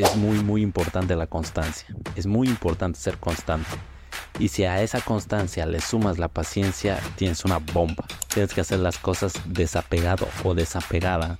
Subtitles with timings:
[0.00, 1.94] es muy, muy importante la constancia.
[2.16, 3.68] Es muy importante ser constante.
[4.38, 8.04] Y si a esa constancia le sumas la paciencia, tienes una bomba.
[8.32, 11.38] Tienes que hacer las cosas desapegado o desapegada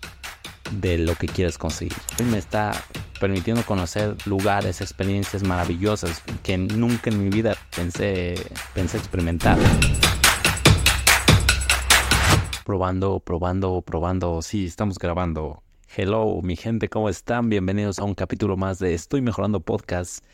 [0.73, 1.97] de lo que quieres conseguir.
[2.19, 2.73] Hoy me está
[3.19, 8.35] permitiendo conocer lugares, experiencias maravillosas que nunca en mi vida pensé,
[8.75, 9.59] pensé experimentar.
[12.65, 14.43] Probando, probando, probando.
[14.43, 15.63] Sí, estamos grabando.
[15.97, 17.49] Hello, mi gente, ¿cómo están?
[17.49, 20.25] Bienvenidos a un capítulo más de Estoy Mejorando Podcast.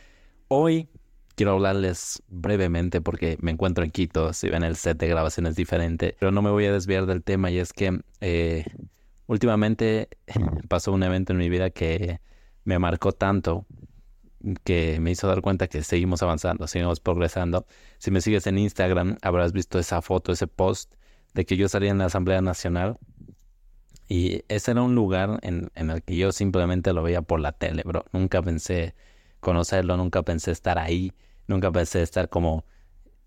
[0.49, 0.91] Hoy
[1.35, 5.57] quiero hablarles brevemente porque me encuentro en Quito, si ven el set de grabación es
[5.57, 8.67] diferente, pero no me voy a desviar del tema y es que eh,
[9.29, 10.11] últimamente
[10.69, 12.21] pasó un evento en mi vida que
[12.65, 13.65] me marcó tanto
[14.63, 17.67] que me hizo dar cuenta que seguimos avanzando, seguimos progresando.
[17.97, 20.93] Si me sigues en Instagram, habrás visto esa foto, ese post
[21.33, 22.99] de que yo salía en la Asamblea Nacional
[24.09, 27.83] y ese era un lugar en, el que yo simplemente lo veía por la tele,
[27.85, 28.05] bro.
[28.13, 28.95] Nunca pensé
[29.41, 31.13] conocerlo, nunca pensé estar ahí,
[31.49, 32.65] nunca pensé estar como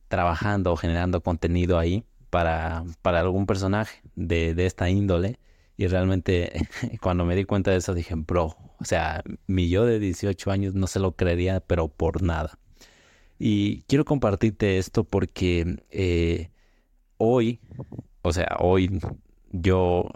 [0.08, 5.40] trabajando o generando contenido ahí para, para algún personaje de, de esta índole.
[5.78, 6.68] Y realmente
[7.02, 10.76] cuando me di cuenta de eso dije, bro, o sea, mi yo de 18 años
[10.76, 12.58] no se lo creería, pero por nada.
[13.38, 16.52] Y quiero compartirte esto porque eh,
[17.18, 17.60] hoy,
[18.22, 19.00] o sea, hoy
[19.52, 20.10] yo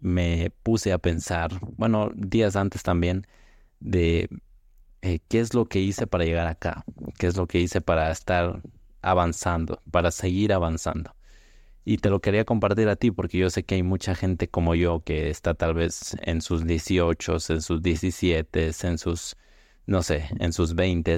[0.00, 3.26] me puse a pensar, bueno, días antes también,
[3.80, 4.28] de
[5.02, 6.84] eh, qué es lo que hice para llegar acá,
[7.18, 8.62] qué es lo que hice para estar
[9.02, 11.14] avanzando, para seguir avanzando.
[11.84, 14.74] Y te lo quería compartir a ti porque yo sé que hay mucha gente como
[14.74, 19.36] yo que está tal vez en sus 18, en sus 17, en sus,
[19.86, 21.16] no sé, en sus 20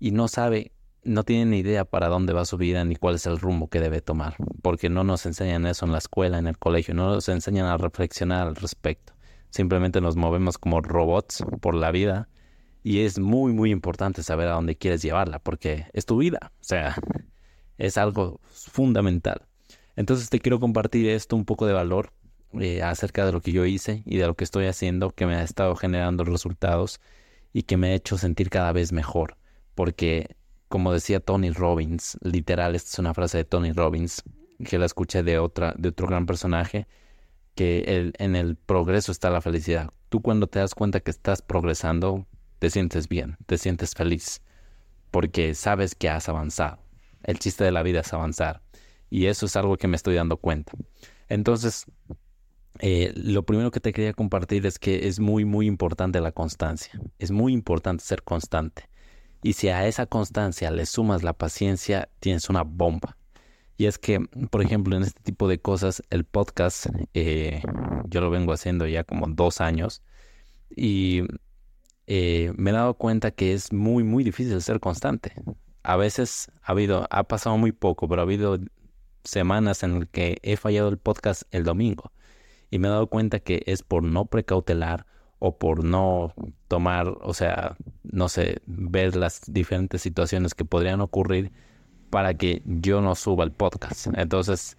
[0.00, 0.72] y no sabe
[1.08, 3.80] no tienen ni idea para dónde va su vida ni cuál es el rumbo que
[3.80, 7.28] debe tomar, porque no nos enseñan eso en la escuela, en el colegio, no nos
[7.28, 9.14] enseñan a reflexionar al respecto.
[9.50, 12.28] Simplemente nos movemos como robots por la vida
[12.82, 16.64] y es muy, muy importante saber a dónde quieres llevarla, porque es tu vida, o
[16.64, 16.94] sea,
[17.78, 19.46] es algo fundamental.
[19.96, 22.12] Entonces te quiero compartir esto, un poco de valor
[22.60, 25.34] eh, acerca de lo que yo hice y de lo que estoy haciendo, que me
[25.36, 27.00] ha estado generando resultados
[27.52, 29.36] y que me ha hecho sentir cada vez mejor,
[29.74, 30.36] porque
[30.68, 34.22] como decía Tony Robbins, literal, esta es una frase de Tony Robbins,
[34.64, 36.86] que la escuché de, otra, de otro gran personaje,
[37.54, 39.90] que el, en el progreso está la felicidad.
[40.08, 42.26] Tú cuando te das cuenta que estás progresando,
[42.58, 44.42] te sientes bien, te sientes feliz,
[45.10, 46.78] porque sabes que has avanzado.
[47.22, 48.62] El chiste de la vida es avanzar.
[49.10, 50.72] Y eso es algo que me estoy dando cuenta.
[51.28, 51.86] Entonces,
[52.80, 57.00] eh, lo primero que te quería compartir es que es muy, muy importante la constancia.
[57.18, 58.88] Es muy importante ser constante.
[59.42, 63.16] Y si a esa constancia le sumas la paciencia, tienes una bomba.
[63.76, 67.62] Y es que, por ejemplo, en este tipo de cosas, el podcast, eh,
[68.08, 70.02] yo lo vengo haciendo ya como dos años
[70.74, 71.22] y
[72.06, 75.32] eh, me he dado cuenta que es muy, muy difícil ser constante.
[75.84, 78.58] A veces ha habido, ha pasado muy poco, pero ha habido
[79.24, 82.12] semanas en las que he fallado el podcast el domingo
[82.70, 85.06] y me he dado cuenta que es por no precautelar
[85.38, 86.34] o por no
[86.66, 91.52] tomar, o sea, no sé, ver las diferentes situaciones que podrían ocurrir
[92.10, 94.08] para que yo no suba el podcast.
[94.14, 94.76] Entonces,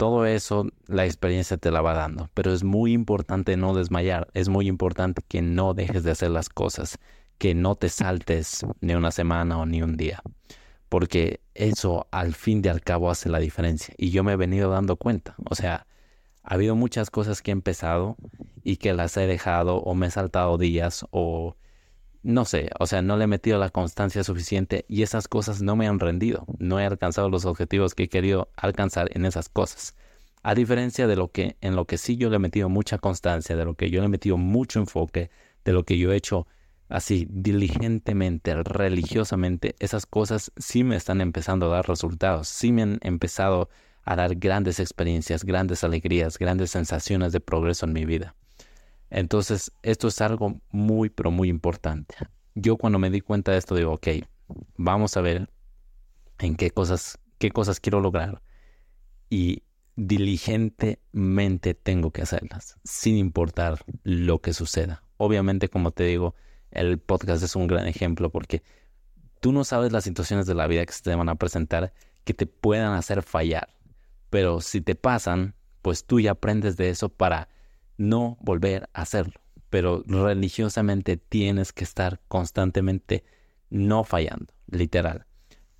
[0.00, 4.48] todo eso la experiencia te la va dando, pero es muy importante no desmayar, es
[4.48, 6.98] muy importante que no dejes de hacer las cosas,
[7.36, 10.22] que no te saltes ni una semana o ni un día,
[10.88, 14.70] porque eso al fin de al cabo hace la diferencia y yo me he venido
[14.70, 15.86] dando cuenta, o sea,
[16.42, 18.16] ha habido muchas cosas que he empezado
[18.62, 21.56] y que las he dejado o me he saltado días o
[22.22, 25.74] no sé, o sea, no le he metido la constancia suficiente y esas cosas no
[25.74, 29.96] me han rendido, no he alcanzado los objetivos que he querido alcanzar en esas cosas.
[30.42, 33.56] A diferencia de lo que en lo que sí yo le he metido mucha constancia,
[33.56, 35.30] de lo que yo le he metido mucho enfoque,
[35.64, 36.46] de lo que yo he hecho
[36.88, 42.98] así diligentemente, religiosamente, esas cosas sí me están empezando a dar resultados, sí me han
[43.02, 43.68] empezado a
[44.04, 48.34] dar grandes experiencias, grandes alegrías, grandes sensaciones de progreso en mi vida.
[49.10, 52.14] Entonces, esto es algo muy, pero muy importante.
[52.54, 54.08] Yo cuando me di cuenta de esto digo, ok,
[54.76, 55.50] vamos a ver
[56.38, 58.42] en qué cosas, qué cosas quiero lograr
[59.28, 59.62] y
[59.96, 65.02] diligentemente tengo que hacerlas, sin importar lo que suceda.
[65.16, 66.34] Obviamente, como te digo,
[66.70, 68.62] el podcast es un gran ejemplo porque
[69.40, 71.92] tú no sabes las situaciones de la vida que se te van a presentar
[72.24, 73.68] que te puedan hacer fallar.
[74.30, 77.48] Pero si te pasan, pues tú ya aprendes de eso para
[77.98, 79.34] no volver a hacerlo.
[79.68, 83.24] Pero religiosamente tienes que estar constantemente
[83.68, 85.26] no fallando, literal.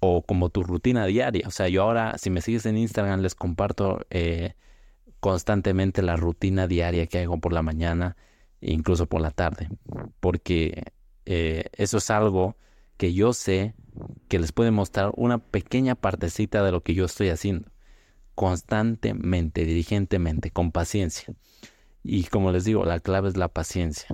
[0.00, 1.46] O como tu rutina diaria.
[1.46, 4.54] O sea, yo ahora, si me sigues en Instagram, les comparto eh,
[5.20, 8.16] constantemente la rutina diaria que hago por la mañana
[8.60, 9.68] e incluso por la tarde.
[10.20, 10.92] Porque
[11.26, 12.56] eh, eso es algo
[12.96, 13.74] que yo sé
[14.28, 17.70] que les puede mostrar una pequeña partecita de lo que yo estoy haciendo
[18.34, 21.34] constantemente, diligentemente, con paciencia.
[22.02, 24.08] Y como les digo, la clave es la paciencia,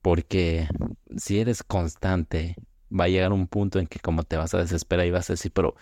[0.00, 0.68] porque
[1.16, 2.56] si eres constante,
[2.92, 5.32] va a llegar un punto en que como te vas a desesperar y vas a
[5.32, 5.74] decir, pero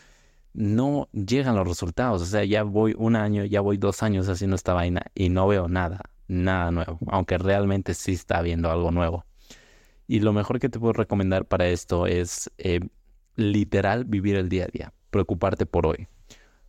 [0.52, 2.22] no llegan los resultados.
[2.22, 5.46] O sea, ya voy un año, ya voy dos años haciendo esta vaina y no
[5.46, 9.25] veo nada, nada nuevo, aunque realmente sí está habiendo algo nuevo.
[10.06, 12.81] Y lo mejor que te puedo recomendar para esto es eh,
[13.37, 16.08] literal vivir el día a día, preocuparte por hoy.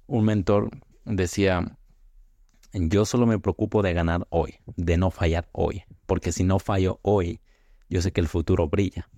[0.05, 0.69] Un mentor
[1.05, 1.77] decía,
[2.73, 6.99] yo solo me preocupo de ganar hoy, de no fallar hoy, porque si no fallo
[7.01, 7.41] hoy,
[7.89, 9.09] yo sé que el futuro brilla.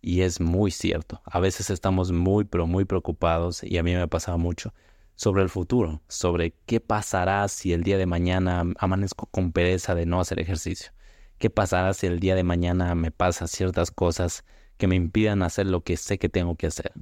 [0.00, 1.20] Y es muy cierto.
[1.24, 4.72] A veces estamos muy, pero muy preocupados, y a mí me pasado mucho,
[5.16, 10.06] sobre el futuro, sobre qué pasará si el día de mañana amanezco con pereza de
[10.06, 10.92] no hacer ejercicio.
[11.38, 14.44] ¿Qué pasará si el día de mañana me pasan ciertas cosas
[14.76, 16.92] que me impidan hacer lo que sé que tengo que hacer?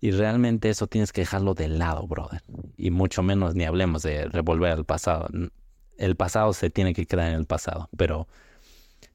[0.00, 2.42] Y realmente eso tienes que dejarlo de lado, brother.
[2.76, 5.28] Y mucho menos ni hablemos de revolver al pasado.
[5.98, 8.26] El pasado se tiene que quedar en el pasado, pero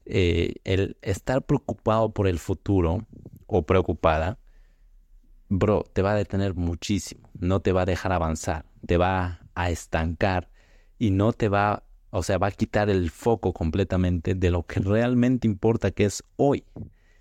[0.04, 3.04] eh, el estar preocupado por el futuro
[3.48, 4.38] o preocupada,
[5.48, 9.70] bro, te va a detener muchísimo, no te va a dejar avanzar, te va a
[9.70, 10.48] estancar
[10.98, 14.78] y no te va, o sea, va a quitar el foco completamente de lo que
[14.78, 16.64] realmente importa que es hoy.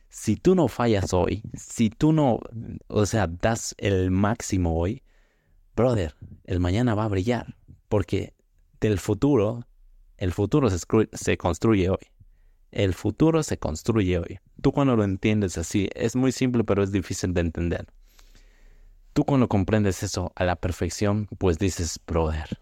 [0.09, 2.39] Si tú no fallas hoy, si tú no,
[2.87, 5.03] o sea, das el máximo hoy,
[5.75, 6.15] brother,
[6.45, 7.55] el mañana va a brillar,
[7.89, 8.33] porque
[8.79, 9.65] del futuro,
[10.17, 10.79] el futuro se,
[11.13, 12.07] se construye hoy.
[12.71, 14.39] El futuro se construye hoy.
[14.61, 17.87] Tú cuando lo entiendes así, es muy simple pero es difícil de entender.
[19.13, 22.59] Tú cuando comprendes eso a la perfección, pues dices, brother,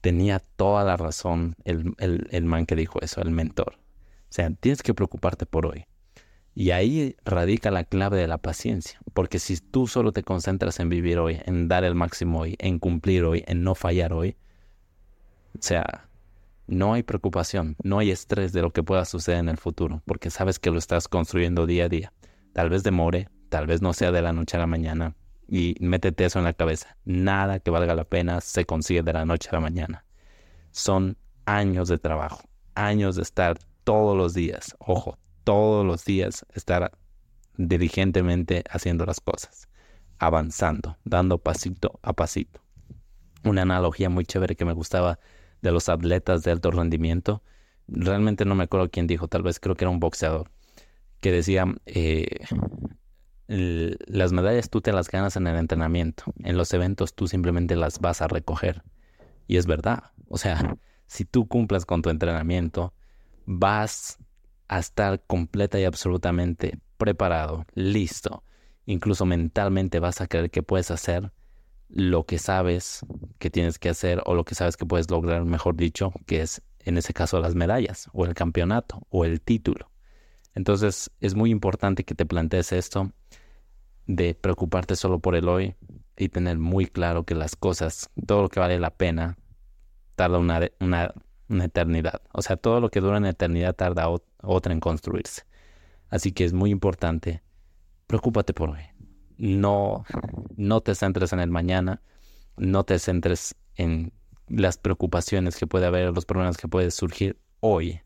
[0.00, 3.76] tenía toda la razón el, el man que dijo eso, el mentor.
[3.76, 5.86] O sea, tienes que preocuparte por hoy.
[6.54, 10.88] Y ahí radica la clave de la paciencia, porque si tú solo te concentras en
[10.88, 14.36] vivir hoy, en dar el máximo hoy, en cumplir hoy, en no fallar hoy,
[15.58, 16.08] o sea,
[16.66, 20.30] no hay preocupación, no hay estrés de lo que pueda suceder en el futuro, porque
[20.30, 22.12] sabes que lo estás construyendo día a día.
[22.52, 25.14] Tal vez demore, tal vez no sea de la noche a la mañana,
[25.48, 26.96] y métete eso en la cabeza.
[27.04, 30.04] Nada que valga la pena se consigue de la noche a la mañana.
[30.70, 32.42] Son años de trabajo,
[32.74, 35.18] años de estar todos los días, ojo,
[35.50, 36.92] todos los días estar
[37.56, 39.68] diligentemente haciendo las cosas,
[40.20, 42.60] avanzando, dando pasito a pasito.
[43.42, 45.18] Una analogía muy chévere que me gustaba
[45.60, 47.42] de los atletas de alto rendimiento.
[47.88, 50.52] Realmente no me acuerdo quién dijo, tal vez creo que era un boxeador,
[51.20, 52.28] que decía, eh,
[53.48, 57.98] las medallas tú te las ganas en el entrenamiento, en los eventos tú simplemente las
[57.98, 58.84] vas a recoger.
[59.48, 60.76] Y es verdad, o sea,
[61.08, 62.94] si tú cumplas con tu entrenamiento,
[63.46, 64.16] vas
[64.70, 68.44] a estar completa y absolutamente preparado, listo.
[68.86, 71.32] Incluso mentalmente vas a creer que puedes hacer
[71.88, 73.04] lo que sabes
[73.40, 76.62] que tienes que hacer o lo que sabes que puedes lograr, mejor dicho, que es
[76.78, 79.90] en ese caso las medallas o el campeonato o el título.
[80.54, 83.10] Entonces es muy importante que te plantees esto
[84.06, 85.74] de preocuparte solo por el hoy
[86.16, 89.36] y tener muy claro que las cosas, todo lo que vale la pena,
[90.14, 91.12] tarda una, una,
[91.50, 92.22] una eternidad.
[92.32, 94.08] O sea, todo lo que dura una eternidad tarda
[94.42, 95.42] otra en construirse.
[96.08, 97.42] Así que es muy importante,
[98.06, 98.82] preocúpate por hoy
[99.40, 100.04] no,
[100.56, 102.02] no te centres en el mañana,
[102.56, 104.12] no te centres en
[104.48, 108.02] las preocupaciones que puede haber, los problemas que pueden surgir hoy.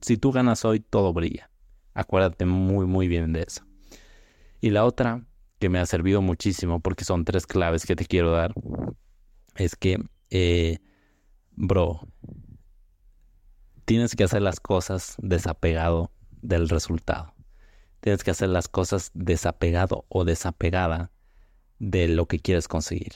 [0.00, 1.50] Si tú ganas hoy, todo brilla.
[1.92, 3.62] Acuérdate muy, muy bien de eso.
[4.62, 5.26] Y la otra
[5.58, 8.54] que me ha servido muchísimo, porque son tres claves que te quiero dar,
[9.56, 10.78] es que, eh,
[11.50, 12.08] bro,
[13.90, 17.34] tienes que hacer las cosas desapegado del resultado.
[18.00, 21.10] Tienes que hacer las cosas desapegado o desapegada
[21.80, 23.14] de lo que quieres conseguir.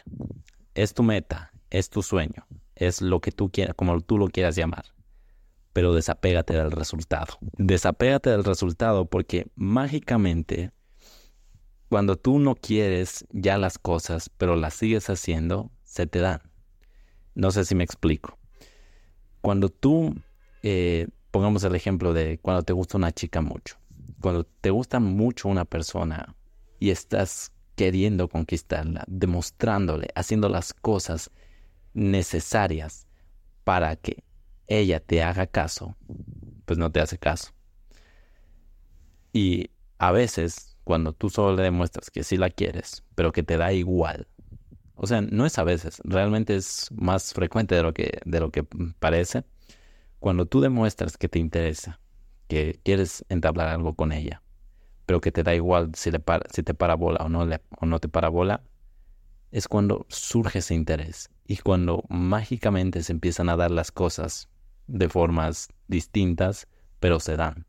[0.74, 4.56] Es tu meta, es tu sueño, es lo que tú quieras, como tú lo quieras
[4.56, 4.86] llamar.
[5.72, 7.38] Pero desapégate del resultado.
[7.56, 10.72] Desapégate del resultado porque mágicamente
[11.88, 16.42] cuando tú no quieres ya las cosas, pero las sigues haciendo, se te dan.
[17.36, 18.40] No sé si me explico.
[19.40, 20.16] Cuando tú,
[20.64, 23.76] eh, pongamos el ejemplo de cuando te gusta una chica mucho
[24.24, 26.34] cuando te gusta mucho una persona
[26.80, 31.30] y estás queriendo conquistarla, demostrándole, haciendo las cosas
[31.92, 33.06] necesarias
[33.64, 34.24] para que
[34.66, 35.94] ella te haga caso,
[36.64, 37.52] pues no te hace caso.
[39.30, 39.68] Y
[39.98, 43.74] a veces, cuando tú solo le demuestras que sí la quieres, pero que te da
[43.74, 44.26] igual,
[44.94, 48.50] o sea, no es a veces, realmente es más frecuente de lo que, de lo
[48.50, 48.64] que
[49.00, 49.44] parece,
[50.24, 52.00] cuando tú demuestras que te interesa,
[52.48, 54.40] que quieres entablar algo con ella,
[55.04, 57.60] pero que te da igual si, le para, si te para bola o no, le,
[57.78, 58.62] o no te para bola,
[59.50, 64.48] es cuando surge ese interés y cuando mágicamente se empiezan a dar las cosas
[64.86, 66.68] de formas distintas,
[67.00, 67.66] pero se dan.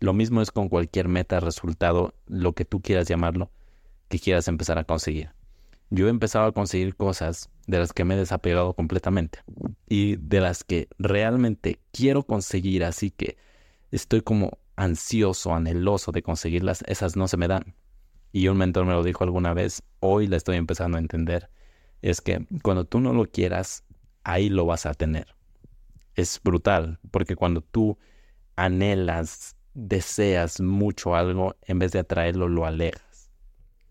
[0.00, 3.50] Lo mismo es con cualquier meta, resultado, lo que tú quieras llamarlo,
[4.08, 5.34] que quieras empezar a conseguir.
[5.94, 9.40] Yo he empezado a conseguir cosas de las que me he desapegado completamente
[9.86, 13.36] y de las que realmente quiero conseguir, así que
[13.90, 17.74] estoy como ansioso, anheloso de conseguirlas, esas no se me dan.
[18.32, 21.50] Y un mentor me lo dijo alguna vez, hoy la estoy empezando a entender,
[22.00, 23.84] es que cuando tú no lo quieras,
[24.24, 25.36] ahí lo vas a tener.
[26.14, 27.98] Es brutal, porque cuando tú
[28.56, 33.11] anhelas, deseas mucho algo, en vez de atraerlo, lo alejas.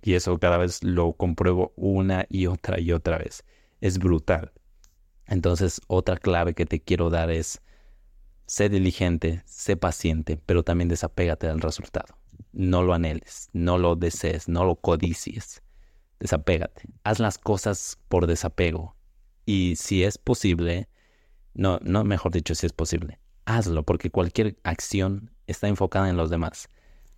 [0.01, 3.43] Y eso cada vez lo compruebo una y otra y otra vez.
[3.81, 4.51] Es brutal.
[5.27, 7.61] Entonces, otra clave que te quiero dar es,
[8.45, 12.17] sé diligente, sé paciente, pero también desapégate del resultado.
[12.51, 15.61] No lo anheles, no lo desees, no lo codicies.
[16.19, 16.83] Desapégate.
[17.03, 18.95] Haz las cosas por desapego.
[19.45, 20.89] Y si es posible,
[21.53, 26.29] no, no, mejor dicho, si es posible, hazlo, porque cualquier acción está enfocada en los
[26.29, 26.69] demás.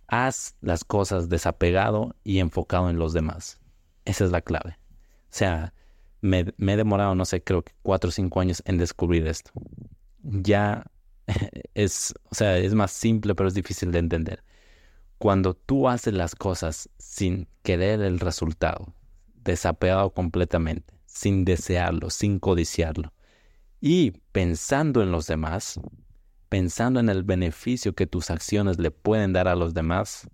[0.06, 3.60] Haz las cosas desapegado y enfocado en los demás.
[4.04, 4.78] Esa es la clave.
[5.24, 5.74] O sea,
[6.20, 9.50] me, he demorado, no sé, creo que cuatro o cinco años en descubrir esto.
[10.22, 10.84] Ya
[11.74, 14.44] es, o sea, es más simple, pero es difícil de entender.
[15.18, 18.94] Cuando tú haces las cosas sin querer el resultado,
[19.34, 23.12] desapegado completamente, sin desearlo, sin codiciarlo,
[23.80, 25.78] y pensando en los demás,
[26.54, 30.28] pensando en el beneficio que tus acciones le pueden dar a los demás,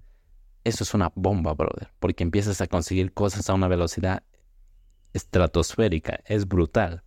[0.65, 4.23] eso es una bomba, brother, porque empiezas a conseguir cosas a una velocidad
[5.15, 7.05] estratosférica, es brutal.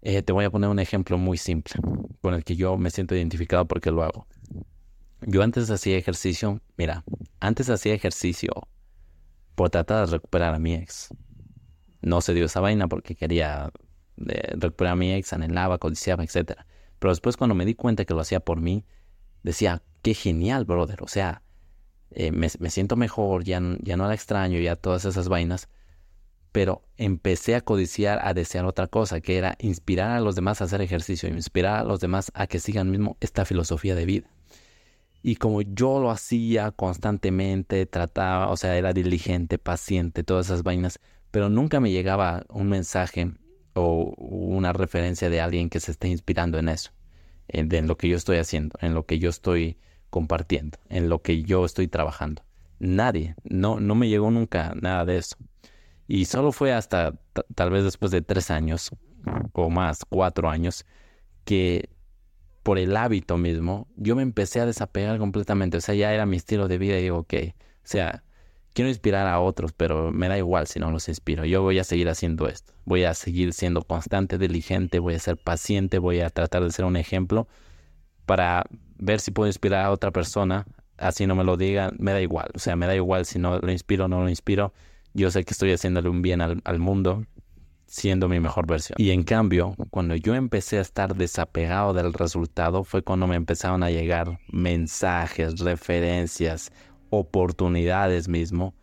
[0.00, 1.74] Eh, te voy a poner un ejemplo muy simple,
[2.20, 4.26] con el que yo me siento identificado porque lo hago.
[5.20, 7.04] Yo antes hacía ejercicio, mira,
[7.38, 8.50] antes hacía ejercicio
[9.54, 11.10] por tratar de recuperar a mi ex.
[12.00, 13.70] No se dio esa vaina porque quería
[14.26, 16.66] eh, recuperar a mi ex, anhelaba, codiciaba, etcétera.
[17.02, 18.84] Pero después cuando me di cuenta que lo hacía por mí,
[19.42, 21.02] decía, qué genial, brother.
[21.02, 21.42] O sea,
[22.12, 25.68] eh, me, siento mejor, ya, ya no la extraño, ya todas esas vainas.
[26.52, 30.64] Pero empecé a codiciar, a desear otra cosa, que era inspirar a los demás a
[30.66, 34.30] hacer ejercicio, inspirar a los demás a que sigan mismo esta filosofía de vida.
[35.24, 41.00] Y como yo lo hacía constantemente, trataba, o sea, era diligente, paciente, todas esas vainas,
[41.32, 43.32] pero nunca me llegaba un mensaje
[43.74, 46.90] o una referencia de alguien que se esté inspirando en eso,
[47.48, 49.78] en, lo que yo estoy haciendo, en lo que yo estoy
[50.10, 52.42] compartiendo, en lo que yo estoy trabajando.
[52.78, 55.36] Nadie, no, no me llegó nunca nada de eso.
[56.08, 57.14] Y solo fue hasta
[57.54, 58.90] tal vez después de tres años
[59.52, 60.84] o más, cuatro años,
[61.44, 61.88] que
[62.62, 65.76] por el hábito mismo, yo me empecé a desapegar completamente.
[65.78, 68.24] O sea, ya era mi estilo de vida y digo, ok, o sea,
[68.72, 71.44] quiero inspirar a otros, pero me da igual si no los inspiro.
[71.44, 72.72] Yo voy a seguir haciendo esto.
[72.84, 76.84] Voy a seguir siendo constante, diligente, voy a ser paciente, voy a tratar de ser
[76.84, 77.48] un ejemplo
[78.26, 78.64] para
[78.98, 80.66] ver si puedo inspirar a otra persona.
[80.96, 82.50] Así no me lo diga, me da igual.
[82.54, 84.72] O sea, me da igual si no lo inspiro o no lo inspiro.
[85.14, 87.26] Yo sé que estoy haciéndole un bien al, al mundo
[87.92, 88.96] siendo mi mejor versión.
[88.98, 93.82] Y en cambio, cuando yo empecé a estar desapegado del resultado, fue cuando me empezaron
[93.82, 96.72] a llegar mensajes, referencias,
[97.12, 98.74] oportunidades mismo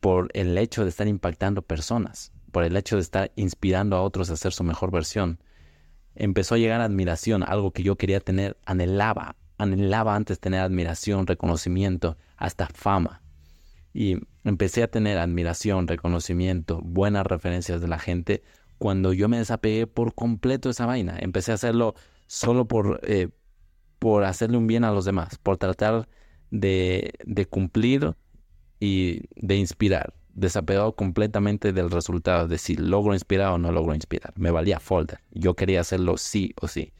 [0.00, 4.28] por el hecho de estar impactando personas, por el hecho de estar inspirando a otros
[4.28, 5.40] a ser su mejor versión.
[6.14, 12.18] Empezó a llegar admiración, algo que yo quería tener, anhelaba, anhelaba antes tener admiración, reconocimiento,
[12.36, 13.22] hasta fama.
[13.94, 18.42] Y empecé a tener admiración, reconocimiento, buenas referencias de la gente
[18.76, 21.16] cuando yo me desapegué por completo de esa vaina.
[21.18, 21.94] Empecé a hacerlo
[22.26, 23.28] solo por, eh,
[23.98, 26.08] por hacerle un bien a los demás, por tratar
[26.52, 28.14] de, cumplir
[28.78, 34.32] y de inspirar, desapegado completamente del resultado, de si logro inspirar o no logro inspirar.
[34.36, 35.18] Me valía folder.
[35.32, 36.92] Yo quería hacerlo sí o sí.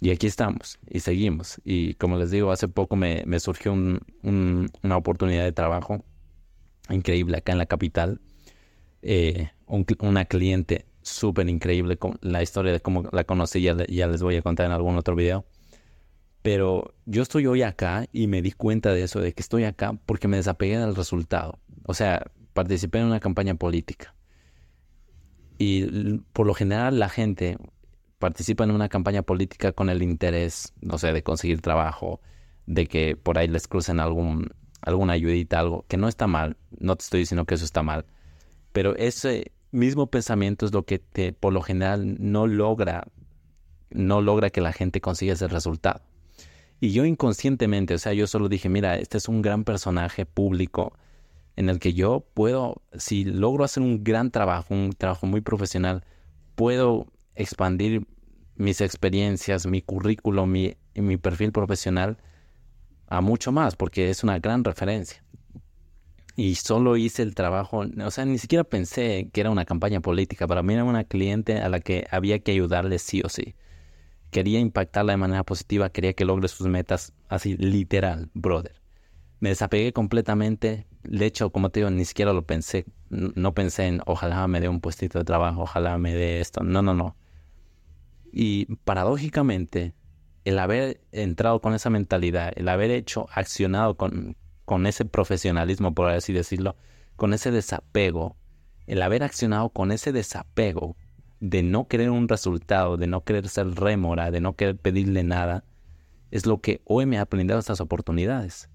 [0.00, 1.60] Y aquí estamos y seguimos.
[1.62, 6.02] Y como les digo, hace poco me, me surgió una oportunidad de trabajo
[6.88, 8.20] increíble acá en la capital.
[9.02, 9.50] Eh,
[10.00, 11.98] una cliente súper increíble.
[12.22, 15.14] La historia de cómo la conocí ya, ya les voy a contar en algún otro
[15.14, 15.44] video.
[16.42, 19.98] Pero yo estoy hoy acá y me di cuenta de eso, de que estoy acá
[20.06, 21.58] porque me desapegué del resultado.
[21.84, 24.14] O sea, participé en una campaña política.
[25.58, 27.58] Y por lo general la gente
[28.18, 32.20] participa en una campaña política con el interés, no sé, de conseguir trabajo,
[32.66, 34.50] de que por ahí les crucen algún,
[34.82, 38.06] alguna ayudita, algo, que no está mal, no te estoy diciendo que eso está mal,
[38.72, 43.06] pero ese mismo pensamiento es lo que te, por lo general no logra,
[43.90, 46.02] no logra que la gente consiga ese resultado.
[46.80, 50.94] Y yo inconscientemente, o sea, yo solo dije, mira, este es un gran personaje público
[51.56, 56.04] en el que yo puedo, si logro hacer un gran trabajo, un trabajo muy profesional,
[56.54, 58.06] puedo expandir
[58.56, 62.16] mis experiencias, mi currículo, mi, mi perfil profesional
[63.08, 65.22] a mucho más, porque es una gran referencia.
[66.34, 70.46] Y solo hice el trabajo, o sea, ni siquiera pensé que era una campaña política,
[70.46, 73.54] para mí era una cliente a la que había que ayudarle sí o sí.
[74.30, 78.80] Quería impactarla de manera positiva, quería que logre sus metas, así literal, brother.
[79.40, 84.00] Me desapegué completamente, de hecho, como te digo, ni siquiera lo pensé, no pensé en
[84.06, 87.16] ojalá me dé un puestito de trabajo, ojalá me dé esto, no, no, no.
[88.32, 89.94] Y paradójicamente,
[90.44, 96.08] el haber entrado con esa mentalidad, el haber hecho, accionado con, con ese profesionalismo, por
[96.10, 96.76] así decirlo,
[97.16, 98.36] con ese desapego,
[98.86, 100.96] el haber accionado con ese desapego
[101.40, 105.64] de no querer un resultado, de no querer ser rémora, de no querer pedirle nada,
[106.30, 108.70] es lo que hoy me ha aprendido estas oportunidades.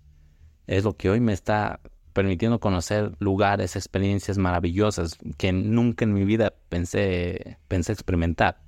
[0.67, 1.79] Es lo que hoy me está
[2.11, 8.61] permitiendo conocer lugares, experiencias maravillosas que nunca en mi vida pensé, pensé experimentar.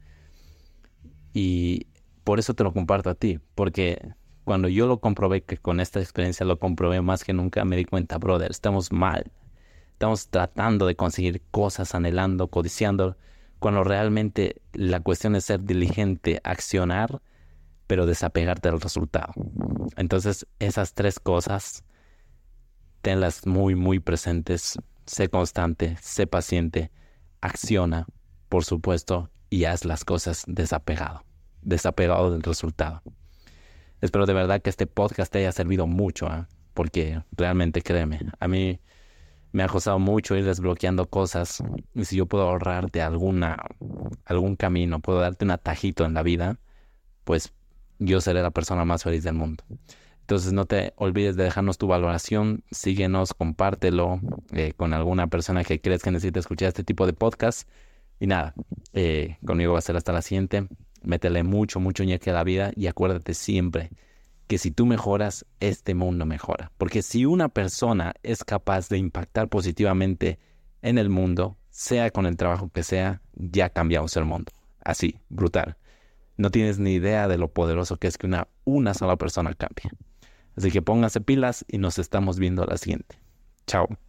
[1.33, 1.87] Y
[2.23, 4.13] por eso te lo comparto a ti, porque
[4.43, 7.85] cuando yo lo comprobé, que con esta experiencia lo comprobé más que nunca, me di
[7.85, 9.31] cuenta, brother, estamos mal.
[9.91, 13.17] Estamos tratando de conseguir cosas, anhelando, codiciando,
[13.59, 17.21] cuando realmente la cuestión es ser diligente, accionar,
[17.87, 19.33] pero desapegarte del resultado.
[19.95, 21.83] Entonces, esas tres cosas,
[23.01, 24.77] tenlas muy, muy presentes.
[25.05, 26.91] Sé constante, sé paciente,
[27.39, 28.05] acciona,
[28.49, 31.23] por supuesto, y haz las cosas desapegado
[31.67, 33.01] desapegado del resultado.
[34.01, 36.47] Espero de verdad que este podcast te haya servido mucho, ¿ah?
[36.73, 38.79] porque realmente créeme, a mí
[39.51, 41.63] me ha costado mucho ir desbloqueando cosas
[41.93, 43.57] y si yo puedo ahorrarte alguna,
[44.25, 46.59] algún camino, puedo darte un atajito en la vida,
[47.23, 47.53] pues
[47.99, 49.63] yo seré la persona más feliz del mundo.
[50.21, 54.19] Entonces no te olvides de dejarnos tu valoración, síguenos, compártelo
[54.51, 57.67] eh, con alguna persona que crees que necesite escuchar este tipo de podcast.
[58.19, 58.53] Y nada,
[58.93, 60.67] eh, conmigo va a ser hasta la siguiente.
[61.01, 63.91] Métele mucho, mucho ñeque a la vida y acuérdate siempre
[64.47, 66.71] que si tú mejoras, este mundo mejora.
[66.77, 70.39] Porque si una persona es capaz de impactar positivamente
[70.81, 74.51] en el mundo, sea con el trabajo que sea, ya cambiamos el mundo.
[74.83, 75.77] Así, brutal.
[76.37, 79.91] No tienes ni idea de lo poderoso que es que una, una sola persona cambie.
[80.55, 83.19] Así que pónganse pilas y nos estamos viendo a la siguiente.
[83.65, 83.97] Chao.